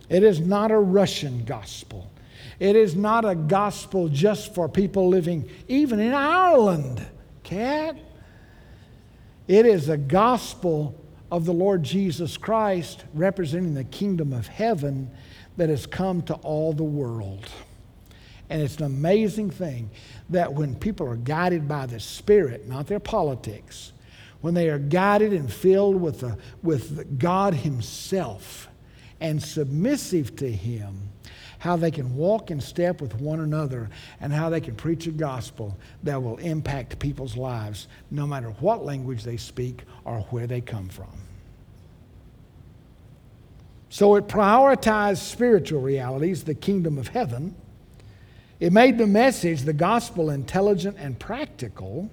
[0.09, 2.11] it is not a Russian gospel.
[2.61, 7.05] It is not a gospel just for people living even in Ireland,
[7.43, 7.97] cat.
[9.49, 10.95] It is a gospel
[11.33, 15.11] of the Lord Jesus Christ representing the kingdom of heaven
[15.57, 17.49] that has come to all the world.
[18.51, 19.91] And it's an amazing thing
[20.31, 23.93] that when people are guided by the Spirit, not their politics,
[24.41, 28.69] when they are guided and filled with, the, with God Himself
[29.21, 31.09] and submissive to Him,
[31.65, 33.89] how they can walk in step with one another
[34.21, 38.85] and how they can preach a gospel that will impact people's lives no matter what
[38.85, 41.09] language they speak or where they come from.
[43.89, 47.55] So it prioritized spiritual realities, the kingdom of heaven.
[48.65, 52.09] It made the message, the gospel, intelligent and practical.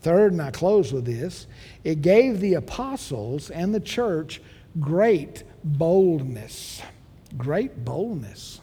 [0.00, 1.46] Third, and I close with this
[1.82, 4.42] it gave the apostles and the church
[4.78, 6.82] great boldness.
[7.38, 8.60] Great boldness.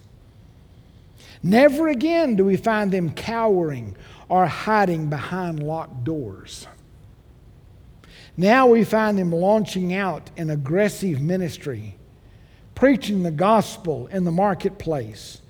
[1.41, 3.95] Never again do we find them cowering
[4.29, 6.67] or hiding behind locked doors.
[8.37, 11.97] Now we find them launching out in aggressive ministry,
[12.75, 15.41] preaching the gospel in the marketplace,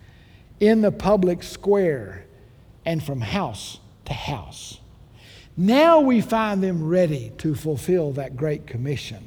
[0.60, 2.26] in the public square,
[2.86, 4.80] and from house to house.
[5.58, 9.26] Now we find them ready to fulfill that great commission,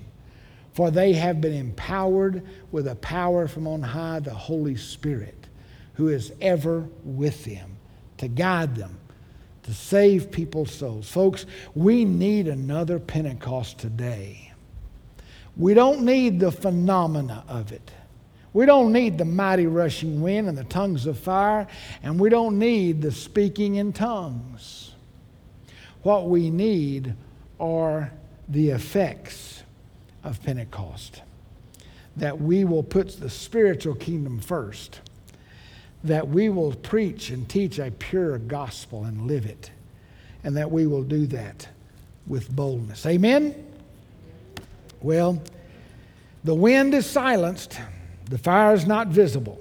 [0.72, 5.48] for they have been empowered with a power from on high, the Holy Spirit,
[5.94, 7.76] who is ever with them
[8.18, 8.98] to guide them,
[9.62, 11.10] to save people's souls.
[11.10, 14.52] Folks, we need another Pentecost today.
[15.56, 17.90] We don't need the phenomena of it.
[18.58, 21.68] We don't need the mighty rushing wind and the tongues of fire,
[22.02, 24.96] and we don't need the speaking in tongues.
[26.02, 27.14] What we need
[27.60, 28.10] are
[28.48, 29.62] the effects
[30.24, 31.22] of Pentecost.
[32.16, 35.02] That we will put the spiritual kingdom first.
[36.02, 39.70] That we will preach and teach a pure gospel and live it.
[40.42, 41.68] And that we will do that
[42.26, 43.06] with boldness.
[43.06, 43.54] Amen?
[45.00, 45.40] Well,
[46.42, 47.78] the wind is silenced,
[48.28, 49.60] the fire is not visible.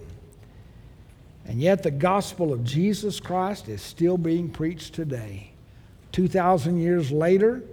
[1.45, 5.51] And yet, the gospel of Jesus Christ is still being preached today.
[6.11, 7.63] 2,000 years later,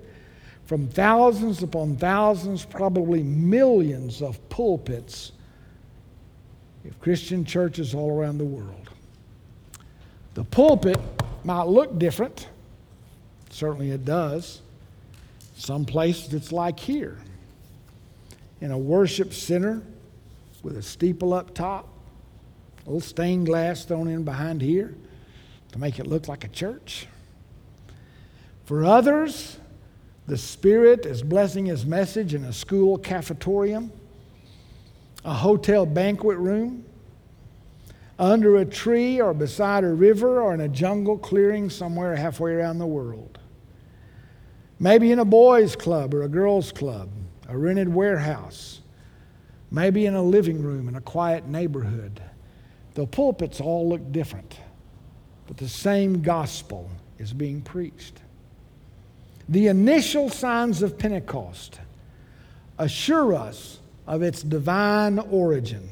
[0.66, 5.32] from thousands upon thousands, probably millions of pulpits
[6.84, 8.90] of Christian churches all around the world.
[10.34, 10.98] The pulpit
[11.44, 12.48] might look different,
[13.50, 14.60] certainly it does.
[15.56, 17.18] Some places it's like here
[18.60, 19.82] in a worship center
[20.64, 21.88] with a steeple up top,
[22.78, 24.94] a little stained glass thrown in behind here
[25.72, 27.06] to make it look like a church.
[28.64, 29.58] For others,
[30.26, 33.90] the Spirit is blessing His message in a school cafetorium,
[35.24, 36.84] a hotel banquet room,
[38.18, 42.78] under a tree or beside a river or in a jungle clearing somewhere halfway around
[42.78, 43.38] the world.
[44.78, 47.10] Maybe in a boys' club or a girls' club,
[47.48, 48.80] a rented warehouse.
[49.74, 52.22] Maybe in a living room in a quiet neighborhood.
[52.94, 54.56] The pulpits all look different,
[55.48, 58.20] but the same gospel is being preached.
[59.48, 61.80] The initial signs of Pentecost
[62.78, 65.88] assure us of its divine origin,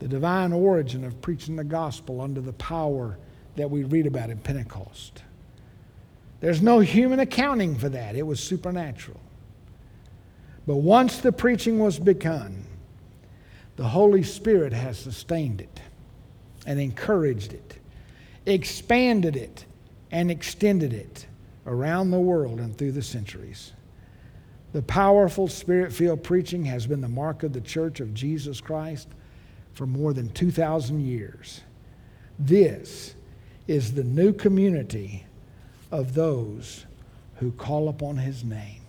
[0.00, 3.18] the divine origin of preaching the gospel under the power
[3.54, 5.22] that we read about in Pentecost.
[6.40, 9.20] There's no human accounting for that, it was supernatural.
[10.68, 12.66] But once the preaching was begun,
[13.76, 15.80] the Holy Spirit has sustained it
[16.66, 17.78] and encouraged it,
[18.44, 19.64] expanded it,
[20.10, 21.26] and extended it
[21.66, 23.72] around the world and through the centuries.
[24.74, 29.08] The powerful spirit filled preaching has been the mark of the church of Jesus Christ
[29.72, 31.62] for more than 2,000 years.
[32.38, 33.14] This
[33.66, 35.24] is the new community
[35.90, 36.84] of those
[37.36, 38.82] who call upon his name.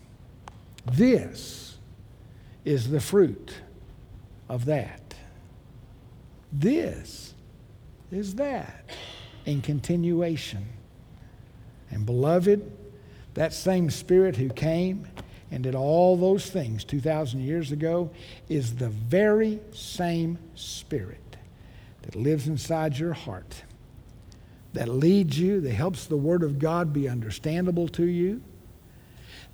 [0.86, 1.68] This
[2.66, 3.55] is the fruit
[4.47, 5.16] of that.
[6.51, 7.34] This
[8.12, 8.89] is that
[9.45, 10.66] in continuation.
[11.91, 12.72] And beloved,
[13.36, 15.07] that same Spirit who came
[15.51, 18.12] and did all those things 2,000 years ago
[18.47, 21.38] is the very same Spirit
[22.03, 23.64] that lives inside your heart,
[24.74, 28.41] that leads you, that helps the Word of God be understandable to you,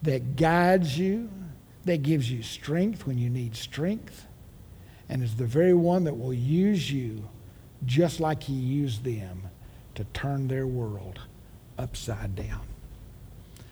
[0.01, 1.29] that guides you,
[1.85, 4.25] that gives you strength when you need strength,
[5.07, 7.29] and is the very one that will use you
[7.85, 9.43] just like He used them
[9.93, 11.19] to turn their world
[11.77, 12.61] upside down.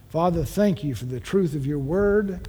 [0.10, 2.48] Father, thank you for the truth of your word.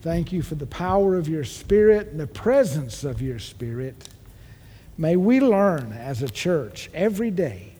[0.00, 4.08] Thank you for the power of your spirit and the presence of your spirit.
[4.96, 7.74] May we learn as a church every day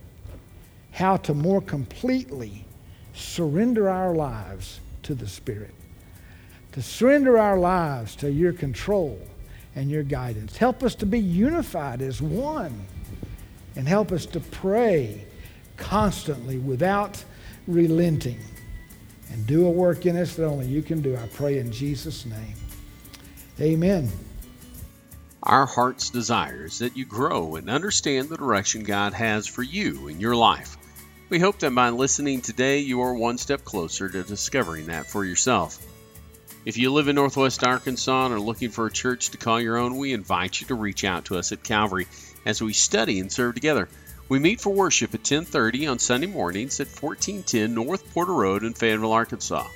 [0.92, 2.66] how to more completely
[3.14, 5.74] surrender our lives to the Spirit,
[6.76, 9.18] to surrender our lives to your control
[9.76, 10.58] and your guidance.
[10.58, 12.84] Help us to be unified as one
[13.76, 15.24] and help us to pray
[15.78, 17.24] constantly without
[17.66, 18.38] relenting
[19.32, 21.16] and do a work in us that only you can do.
[21.16, 22.56] I pray in Jesus' name.
[23.58, 24.12] Amen.
[25.42, 30.08] Our heart's desire is that you grow and understand the direction God has for you
[30.08, 30.76] in your life.
[31.30, 35.24] We hope that by listening today, you are one step closer to discovering that for
[35.24, 35.82] yourself.
[36.66, 39.76] If you live in Northwest Arkansas and are looking for a church to call your
[39.76, 42.08] own, we invite you to reach out to us at Calvary
[42.44, 43.88] as we study and serve together.
[44.28, 48.74] We meet for worship at 10:30 on Sunday mornings at 1410 North Porter Road in
[48.74, 49.68] Fayetteville, Arkansas.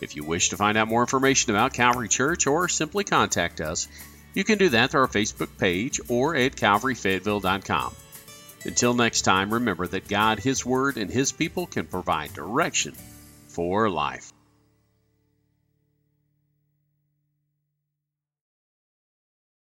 [0.00, 3.86] If you wish to find out more information about Calvary Church or simply contact us,
[4.32, 7.94] you can do that through our Facebook page or at calvaryfayetteville.com.
[8.64, 12.94] Until next time, remember that God, His Word, and His people can provide direction
[13.48, 14.33] for life.